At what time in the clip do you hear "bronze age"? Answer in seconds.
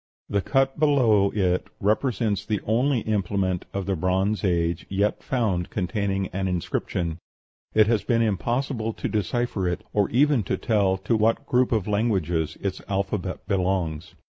3.95-4.87